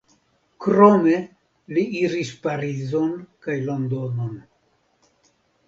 [0.65, 1.13] Krome
[1.75, 3.13] li iris Parizon
[3.45, 4.35] kaj Londonon.